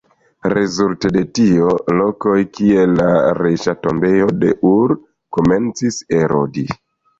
Rezulte 0.51 1.11
de 1.17 1.21
tio, 1.39 1.67
lokoj 1.99 2.39
kiel 2.61 2.97
la 3.03 3.11
Reĝa 3.41 3.77
Tombejo 3.85 4.33
de 4.41 4.53
Ur, 4.73 4.97
komencis 5.41 6.03
erodi. 6.25 6.69